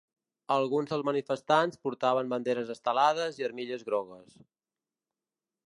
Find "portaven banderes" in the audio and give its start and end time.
1.87-2.71